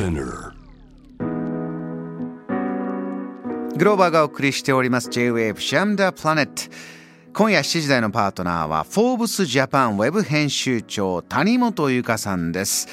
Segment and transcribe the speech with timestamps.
[0.00, 0.54] Spinner.
[3.76, 6.74] グローバーがお送りしております J-Wave シャムダープラネット
[7.34, 12.88] 今夜7時台のパートナーはフォーブスジャパンウェブ編集長谷本由香さんです。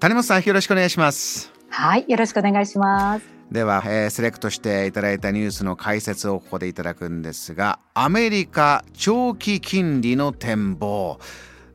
[0.00, 1.52] 谷本さんよろしくお願いします。
[1.68, 3.24] はい、よろしくお願いします。
[3.52, 11.20] では、えーセレクトしていただいたニュースの解説をここでいただくんですがアメリカ長期金利の展望。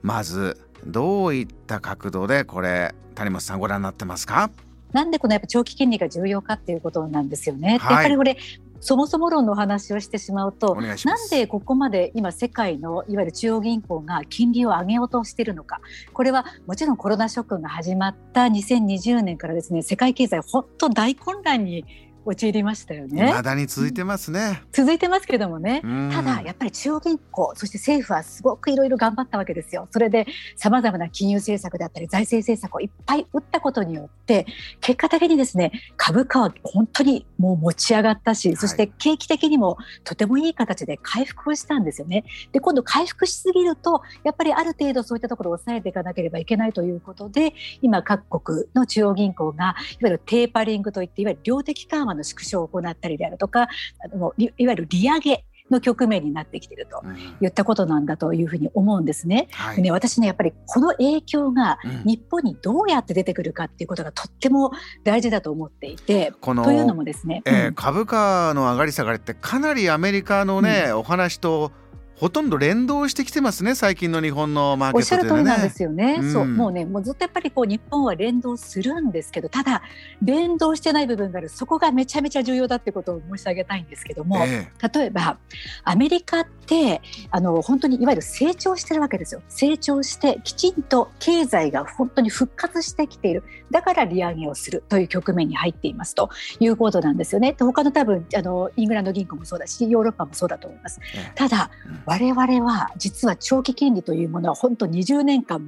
[0.02, 4.52] まずどういった角度でこれ谷本さんご覧になってますか？
[4.94, 7.78] なんでこのやっぱ長期金利が重要かっていうことなんですよね。
[7.80, 7.94] はい。
[7.96, 8.38] やっぱりこれ
[8.80, 10.98] そもそも論のお話をしてしまうとなん
[11.32, 15.82] でここまで今世界のいわゆる中央銀行が金利を上げようとしているのか。
[16.14, 21.86] これはもちろんコロナショックが始まった2020年からですね世界経済本当大混乱に
[22.28, 23.28] 陥りましたよね。
[23.28, 25.82] 未だに続いてますね、続いてますけれどもね。
[25.84, 26.12] うん。
[26.12, 29.88] ただやっぱり中央銀行そして政府はすごくいろいろ頑張ったわけですよ。
[29.92, 34.46] それでさまざまな金融政策であったり財政政策をいっぱい打ったことによって
[34.82, 38.56] 結果的にですね株価は本当にもう持ち上がったし、い。
[38.56, 42.26] そして景気的にもとてもいい形で回復をしたんですよね。
[42.52, 53.68] で今度回復しすぎるとやっぱりある程度そういったところを抑えていかなければいけないということで今各国の中央銀行がいわゆるテーパリングといっていわゆる量的緩和の縮小を行ったりであるとかあ
[54.16, 59.48] のいいわゆる利上げの局面になってきているとうん言ったことなんだというふうに思うんですね。
[59.52, 64.72] はいでね私ねやっぱりこの影響がうん日本にどうやって出てくるかっていうことがとっても
[65.04, 66.34] 大事だと思っていて。
[66.42, 71.72] このというのもですね、えーうん株価の上がり下がりってかなりアメリカのね、お話と
[72.20, 75.64] ほとんど連動してきてますね最近の日本のマーケおっしゃットというのはね。
[75.66, 76.18] る通りなんですよね。
[76.20, 76.34] うん。
[76.34, 76.46] そう。
[76.46, 79.84] もうねもうずっとやっぱりこう日本は連動するんですけどただ
[80.22, 81.50] 連動してない部分がある。
[81.50, 85.38] そこがめちゃめちゃ重要だってことを申し上げたいんですけども、え例えば
[85.84, 89.42] アメリカってあの本当にいわゆる成長してるわけですよ。
[89.48, 93.44] 成長してきちんと経済が本当に復活してきている。
[93.70, 96.30] だから利上げをするという局面に入っていますと。
[96.60, 97.54] いうことなんですよね。
[97.54, 101.00] で他の多分あのイングランド銀行もそうだしヨーロッパもそうだと思います。
[101.16, 101.32] え。
[101.36, 105.62] ただうん我々は実は長期金利というものは本当20年間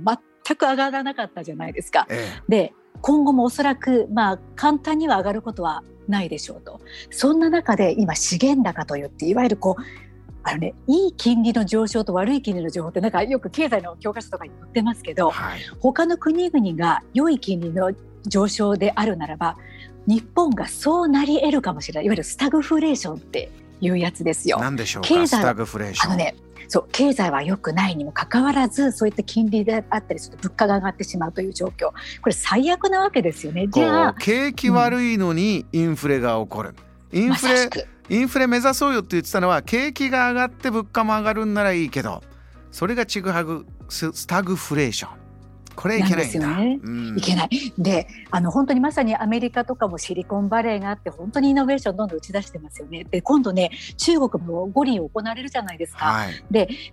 [0.46, 2.08] 全く上がらなかったじゃないですか。
[2.10, 2.44] ええ。
[2.48, 6.80] で今後もおそらくまあ簡単には上がることはないでしょうと。
[7.12, 9.84] そんな中で今資源高といっていわゆるこう
[10.44, 15.60] あのねいい金利の上昇と悪い金利の情報ってなんかよく経済の教科書とかに載ってますけどはい。
[15.82, 17.92] 他の国々が良い金利の
[18.26, 19.58] 上昇であるならば
[20.08, 22.06] 日本がそうなり得るかもしれない。
[22.06, 23.52] いわゆるスタグフレーションって
[23.82, 24.60] いうやつですよ。
[24.60, 26.12] 何でしょう経済かスタグフレーション。
[26.12, 26.36] あのね
[26.72, 31.88] そう経済は良くないにもかかわらずそういった金利であったりすると物価が上がってしまうという状況。
[32.22, 33.68] これ最悪なわけですよね。
[33.68, 36.76] じゃこあう景気悪いのにインフレが起こる、
[37.12, 37.88] インまフレさしく。
[38.10, 42.24] インフレ目指そうよって言ってたのは景気が上がって物価も上がるんならいいけど
[42.72, 45.19] それがちぐはぐススタグフレーション
[45.80, 46.24] これいけな
[46.62, 47.50] いんだいけない。
[47.78, 53.06] で、あの本当にまさにアメリカとかもシリコンバレーがあって本当にイノベーションどんどん打ち出してますよね。
[53.06, 56.06] で、今度ね、中国も五輪行われるじゃないですか。
[56.06, 56.30] はい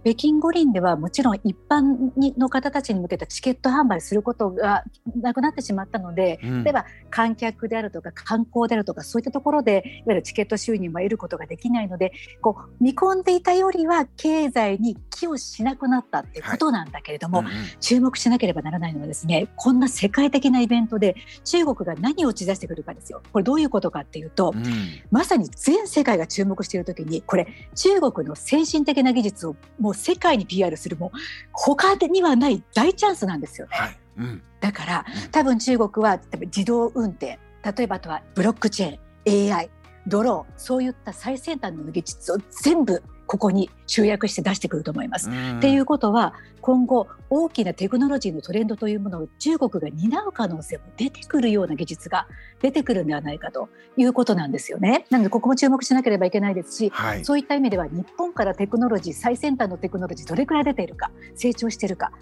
[0.05, 4.85] 北京五輪ではもちろん一般にの方たちに向けたチケット販売することが
[5.21, 17.53] なくなってしまったので、うん例えば観客であるとか観光であるとかそういったところでいわゆるチケット収入も得ることができないのでこう見込んでいたよりは経済に寄与しなくなったってことなんだけれども、うんうん。
[17.81, 19.49] 注目しなければならないのはですね。
[19.57, 23.23] こんな世界的なイベントで中国が何を打ち出してくるかですよ。
[23.33, 24.65] これどういうことかっていうと、うん。
[25.11, 31.19] まさに全世界が注目している時にこれ中国の先進的な技術をもう世界に PR するもう
[31.53, 33.77] 他にはない大チャンスなんですよね。
[33.77, 33.99] はい。
[34.19, 34.43] うん。
[34.61, 35.31] だからうん。
[35.31, 39.71] 多分中国は自動運転例えばあとはブロックチェーン AI
[40.07, 45.31] ドローンそういった最先端の技術を全部ここに集約して出してくると思います。
[45.31, 52.27] うんっていうことは今後大きなテクノロジーのトレンドというものを中国が担う可能性も出てくるような技術が
[52.61, 55.07] 出てくるんではないかということなんですよね。
[55.11, 62.13] なのでここも注目しなければいけないですしはいそういった意味では日本からテクノロジー最先端のテクノロジーどれくらい出ているか成長しているか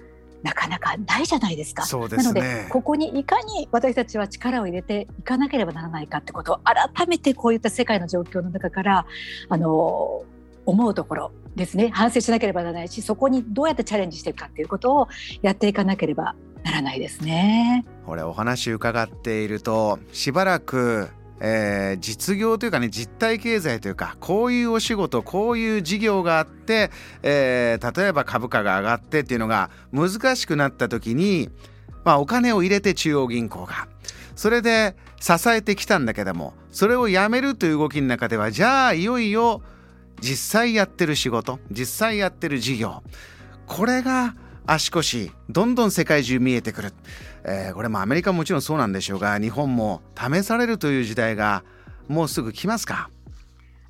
[0.44, 1.84] なかなかないじゃないですか。
[1.84, 9.06] そうでなのですねここにいかに私たちは力を入れていかなければならないかってことを改めてこういった世界の状況の中から
[9.48, 10.22] あの
[10.66, 15.08] 思うところですね反省しなければならないしそこにどうやってチャレンジしていくかっていうことを
[15.42, 16.34] やっていかなければ
[16.64, 17.84] ならないですね。
[18.06, 21.08] これお話伺っているとしばらく、
[21.40, 26.90] えー実業というかね実体経済というかこういうお仕事こういう事業があって、
[27.22, 31.50] えー例えば株価が上がってっていうのが難しくなった時に、
[32.04, 33.88] まあ、お金を入れて中央銀行が
[34.34, 39.62] それで支えてきたんだけどもそれをやめるという動きの中ではじゃあいよいよ
[40.20, 43.02] 実際やってる仕事実際やってる事業。
[43.66, 44.34] これが
[44.66, 46.92] 足腰どんどん世界中見えてくる、
[47.44, 51.64] えー、これもアメリカももちろんそうなんでしょうが日本も試されるという時代が
[52.08, 53.10] もうすぐ来ますか？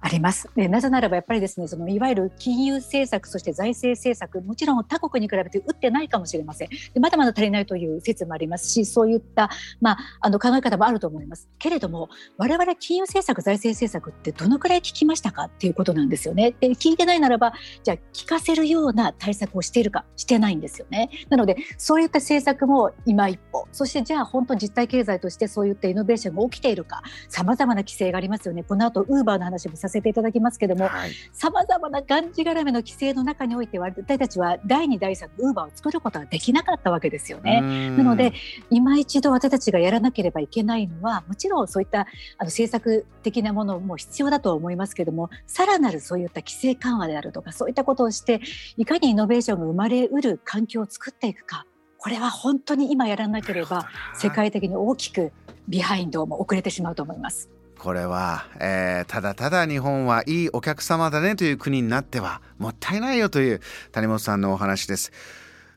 [0.04, 0.50] あります。
[0.54, 9.48] でなぜならばやっぱりですねそのいわゆる金融政策そして財政政策もちろん他国に比べて打ってないかもしれませんでまだまだ足りないという説もありますしそういった、
[9.80, 16.54] まあ、あの考え方もあると思いますけれども我々金融政策財政政策ってどのくらい聞きましたかっていうことなんですよね。
[16.60, 21.08] で聞いてないならばじゃあ聞かせるような対策をしているかしてないんですよね。
[21.30, 28.64] なのでそういった政策も今一歩そしてじゃあ本当実体経済としてそういったイノベーションが起きているかさまざまな規制がありますよね。
[28.64, 30.90] この後ウーバーの話もさせていただきますけども
[31.32, 37.60] さまざまながんじがらめの規制の中において私たちは第2第3ウーバーを作ることができなかったわけですよね。
[37.96, 38.32] なので
[38.70, 48.40] 今一度私たちがやらなければいけないのはもちろんそういったあの政策的なものも必要だと思いますけどもさらなるそういった規制緩和であるとかそういったことをして
[48.76, 51.66] いかにイノベーションが生まれうる環境を作っていくか
[51.98, 55.32] これは本当に今やらなければ世界的に大きく
[55.68, 57.53] ビハインドも遅れてしまうと思います。
[57.84, 63.60] これは、えー、ただただ日本はいいお客様だねという国になってはもったいないよという
[63.92, 65.12] 谷本さんのお話です。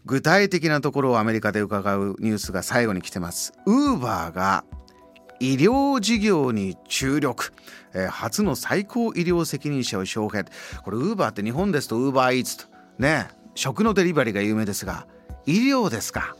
[0.05, 3.51] 具体的なところをアメリカで伺うニュースが最後に来てます。
[3.65, 4.63] ウーバーが
[5.41, 7.51] 医療事業に注力、
[7.93, 10.45] えー、初の最高医療責任者を招聘
[10.85, 12.67] これウーバーって日本ですとウーバーイーツと。
[12.99, 15.07] ね食のデリバリーが有名ですが
[15.45, 16.36] 医療ですか。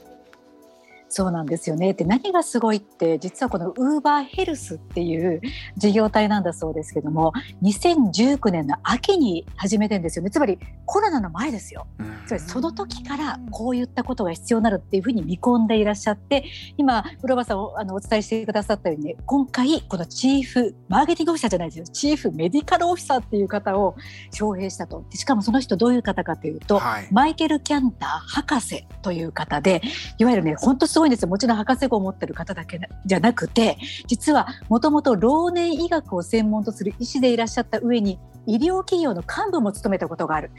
[1.08, 1.94] そうなんですよね。
[1.94, 5.40] で何がすごいって実はこのウーバーヘルスっていう
[5.76, 7.32] 事業体なんだそうですけども
[7.62, 10.30] 2019年の秋に始めてんですよね。
[10.30, 11.86] つまりコロナの前ですよ。
[12.28, 16.44] つまりその時からこういったことが必要になるっていうふうに見込んでいらっしゃって
[16.76, 21.84] 今黒羽さんあのお伝えしてくださったように、ね、今回このチーフマーケティングオフィサーじゃないですよ。
[21.86, 23.96] チーフメディカルオフィサーっていう方を
[24.30, 25.06] 招聘したと。
[25.08, 28.08] しかもその人どういう方かというと、はい、マイケル・キャンター
[28.42, 29.80] 博士という方で
[30.18, 31.28] いわゆるね本当すごいんですよ。
[31.28, 40.50] もちろん博士号を持ってる方だけじゃなくて実はもともと老年医学を専門とする医師でいらっしゃった上に医療企業の幹部も務めたことがある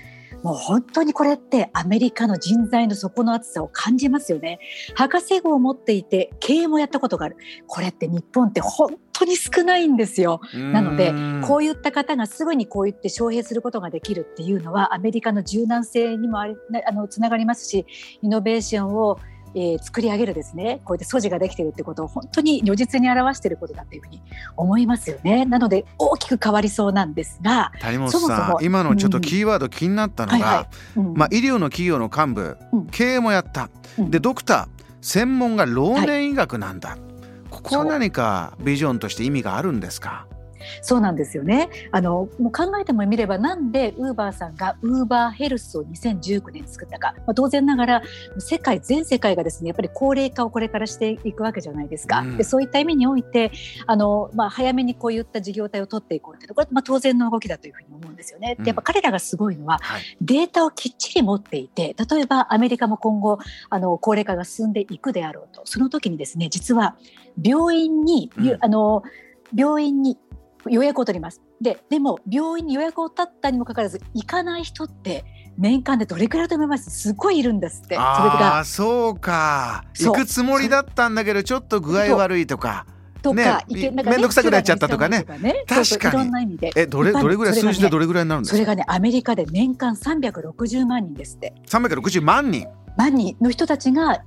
[0.44, 4.59] もう本当にこれってアメリカの人材の底の厚さを感じますよね。
[4.95, 7.38] 博士号を持っていて経営もやったことがある。
[7.68, 10.39] これって日本って本当に少ないんですよ。
[10.53, 11.13] なので
[11.45, 16.56] こういった方がすぐにこう言って招聘することができるっていうのはアメリカの柔軟性にもあり
[16.88, 17.86] あのつながりますし
[18.21, 19.19] イノベーションを
[19.56, 20.81] えー、作り上げるですね。
[20.86, 24.22] こうやって素地ができているってことを本当に如実に表していることだというふうに
[24.57, 25.46] 思いますよね。
[25.46, 30.68] なので大きく変わりそうなんですが谷本さんそもそも今のちょっとキーワード気になったのが、
[31.16, 37.00] まあ、医療の企業の幹部、うん、経営もやった、うん、でドクター専門が老年医学なんだ、はい、
[37.50, 40.28] ここは何かビジョンとして意味があるんですか？
[40.81, 41.69] そうなんですよね。
[41.91, 48.03] あのもう考えてもみればなんでウーバーさんがウーバーヘルスを2019年作ったか、まあ、当然ながら
[48.38, 52.19] 世界全世界がですねやっぱり高齢化をこれからしていくわけじゃないですか。
[52.19, 53.51] うん、でそういった意味において
[53.88, 58.55] あの、まあ、早めにこういった事業体を取っていこうというこれまあ当然の動きだというふうに思うんですよね。
[58.59, 59.79] でやっぱ彼らがすごいのは、
[60.21, 63.39] データをきっちり持っていて例えばアメリカも今後
[63.69, 66.95] あの高齢化が進んでいくであろうとその時にですね実は
[67.41, 69.03] 病院に、うん、あの
[69.55, 70.17] 病院に
[70.67, 71.41] 予約を取ります。
[71.61, 75.23] ででも病院に予約を取ったにもかかわらず行かない人って
[75.57, 76.89] 年間でどれくらいと思います？
[76.89, 82.86] すごいいるんですってそれがそうか行くつもりだったんだけどちょっと具合悪いとか。
[83.22, 85.25] とか、ね、面倒くさくなっちゃったとかね。
[85.41, 86.15] ね確かに。
[86.15, 86.72] いろんな意味で。
[86.74, 88.55] え、どれ、どれぐらい、数字でどれぐらいになるんですか？
[88.55, 91.53] それがね、アメリカで年間三百六十万人ですって。
[91.65, 92.65] 三百六十万人。
[92.95, 94.24] 万人の人たちが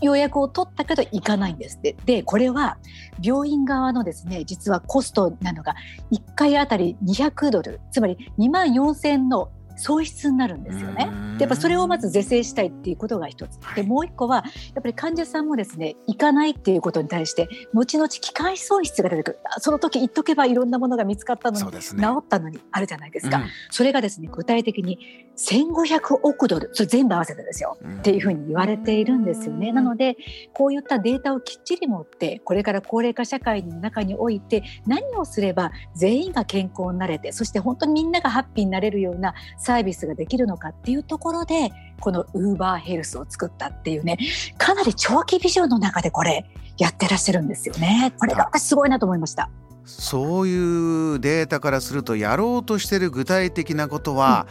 [0.00, 1.96] 予約を取ったけど行かないんですって。
[2.04, 2.78] でこれは
[3.22, 5.74] 病院側のですね実はコストなのが
[6.12, 7.80] 1回あたり200ドル。
[7.90, 11.10] つまり2万4000の喪失になるんですよね。
[11.38, 13.58] でやっぱそれをまず是正したいっていうことが一つ。
[13.74, 14.44] でもう一個は
[14.74, 19.38] やっぱり患者さんもですね行かないっていうことに対して後々機械損失が出てくる。
[19.58, 24.98] その時言っとけばいろんなものが見つかったのに、ね、治ったのにあるじゃないですか、うん、それがですね具体的に
[25.36, 29.72] 1500億ドルそれ全部合わせてですよ、うん、っていうふうに言われているんですよね。
[29.72, 30.16] なので
[30.52, 39.34] こういったデータをきっちり持ってこれから高齢化社会の中において何をすれば全員が健康になれてそして本当にみんながハッピーになれるような
[39.70, 44.18] サービスができるのかっていうところでこのウーバーヘルスを作ったっていうね
[44.58, 46.44] かなり長期ビジョンの中でこれ
[46.76, 48.12] やってらっしゃるんですよね。
[48.18, 49.48] これが私すごいなと思いました。
[49.84, 54.46] そういうデータからするとやろうとしてる具体的なことは、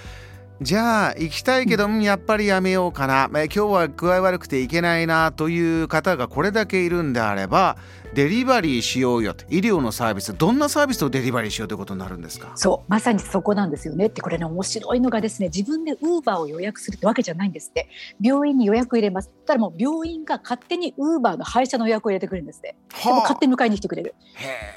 [0.62, 7.78] じゃあ行きたいけど、うん、やっぱりやめようかな、え今日は具合悪くて行けないなという方がこれだけいるんであれば
[8.13, 10.34] デリバリーしようよ医療のサービス。
[10.38, 12.51] どんなサービスをデリバリーしようということになるんですか？
[12.56, 14.08] そうまさにそこなんですよね。
[14.08, 17.88] ってこれね面白いのがですね自分でウーバーを予約するってわけじゃないんですって。
[18.20, 19.32] 病院に予約入れます。
[19.46, 22.75] ただもう病院が勝手にウーバーの配車の予約を入れてくれるんですって。
[23.06, 24.16] でも勝手に迎えに来てくれる。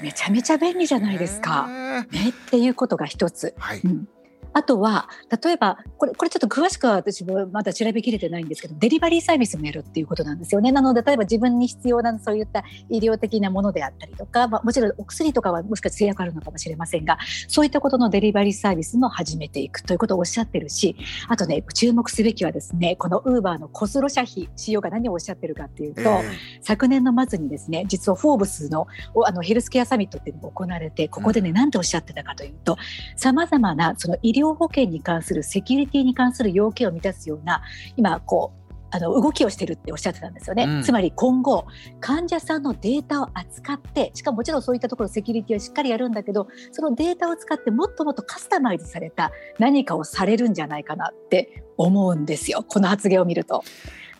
[0.01, 1.67] めちゃめちゃ便利じゃないですか。
[1.67, 4.07] ねっていうことが一つ、はい、うん
[4.53, 5.09] あとは
[5.43, 10.71] 例えばこれこれちょっと詳しくは私もまだ調べきれてないんですけどデリバリーサービスもやるっていうことなんですよね。
[10.71, 17.17] なので例えば自分に必要なそういった医療的なものであったりとか、まあ、もちろんお薬とかはもしかして制約あるのかもしれませんが
[17.47, 20.95] そういったことのデリバリーサービスも始めていくということをおっしゃってるし
[21.27, 26.23] あとね注目すべきはですねこのウーバーのコスロ社費 CEO が何をおっしゃってるかっていうと、えー、
[26.61, 28.87] 昨年の末にですね実はフォーブスの
[29.25, 32.77] あのヘルスケアサミットっていうのが行われてここでね何ておっしゃってたかというと
[33.15, 37.61] さまざまなその医療保険に関するセキュリティに関する要件を満たすような
[37.95, 38.63] 今こう
[38.95, 41.65] あの動きをしてるっておっしゃってたんですよね、うん、つまり今後
[41.99, 53.63] 患者さんのデータを扱ってしかももちろんそういったところセキュリティをしっかりやるんだけどそのデータを使ってもっともっとカスタマイズされた何かをされるんじゃないかなって思うんですよこの発言を見ると。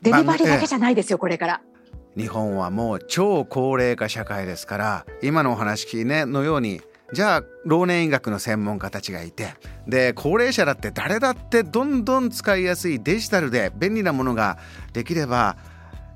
[0.03, 1.61] デリバリーだけじゃないですよ、これから。
[2.17, 9.53] 日本はもう超高齢化社会ですから今のお話、ね、のようにじゃあ老年医学の専門家たちがいて
[9.87, 14.57] で高齢者だって誰だってどんどん使いやすいデジタルで便利なものが
[14.93, 15.57] できれば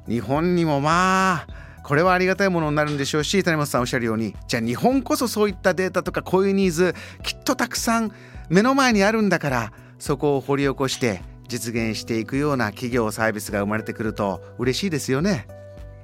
[0.08, 1.48] 日本にもまあ
[1.84, 8.12] これはありがたいものになるんでしょうし谷本さんおっしゃるようにじゃあ日本こそそういったデータとかこういうニーズきっとたくさん
[8.50, 15.48] 目の前にあるんだからそこを掘り起こして実現していくような企業サービスが生まれてくると嬉しいですよね。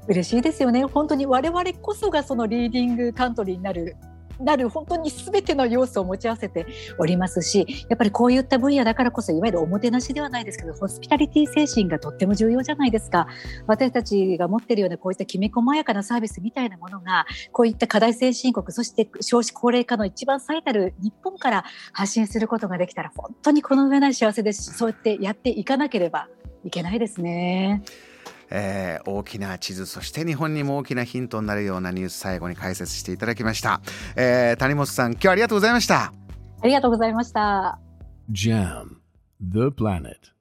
[0.08, 3.96] 嬉しいですよね本当に我々こそがそのリーディングカントリーになる
[4.44, 6.66] なる本当に全ての要素を持ち合わせて
[6.98, 13.28] おりますしやっぱりこういった分野だからこそいわゆるおもてなしではないですけどホスピタリティ精神がとっても重要じゃないですか
[13.68, 26.28] 私たちが持っているようなこういったきめ細やかなサービスみたいなものがこういった課題先進国そして少子高齢化の一番最たる日本から発信することができたら本当にこの上ない幸せですしそうやってやっていかなければ
[26.64, 27.82] いけないですね。
[28.50, 33.82] えー、大きな地図そして日本にも大きなヒントになるようなニュース最後に解説していただきました、
[34.16, 36.14] えー、谷本さん今日はありがとうございました。
[36.64, 37.80] ありがとうございました。
[38.32, 38.98] JAM
[39.42, 40.33] The Planet